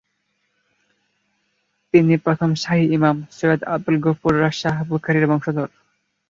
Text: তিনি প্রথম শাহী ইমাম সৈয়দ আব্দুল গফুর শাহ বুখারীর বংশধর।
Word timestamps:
তিনি 1.93 2.13
প্রথম 2.25 2.49
শাহী 2.63 2.85
ইমাম 2.97 3.17
সৈয়দ 3.37 3.61
আব্দুল 3.73 3.97
গফুর 4.05 4.35
শাহ 4.61 4.75
বুখারীর 4.89 5.25
বংশধর। 5.31 5.69